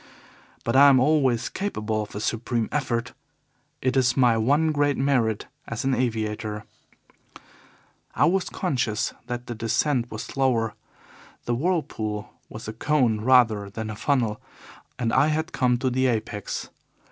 But 0.63 0.75
I 0.75 0.89
am 0.89 0.99
always 0.99 1.47
capable 1.47 2.01
of 2.01 2.15
a 2.15 2.19
supreme 2.19 2.67
effort 2.71 3.13
it 3.83 3.95
is 3.95 4.17
my 4.17 4.35
one 4.35 4.71
great 4.71 4.97
merit 4.97 5.45
as 5.67 5.85
an 5.85 5.93
aviator. 5.93 6.65
I 8.15 8.25
was 8.25 8.49
conscious 8.49 9.13
that 9.27 9.45
the 9.45 9.53
descent 9.53 10.09
was 10.09 10.23
slower. 10.23 10.73
The 11.45 11.53
whirlpool 11.53 12.31
was 12.49 12.67
a 12.67 12.73
cone 12.73 13.21
rather 13.23 13.69
than 13.69 13.91
a 13.91 13.95
funnel, 13.95 14.41
and 14.97 15.13
I 15.13 15.27
had 15.27 15.51
come 15.51 15.77
to 15.77 15.91
the 15.91 16.07
apex. 16.07 16.71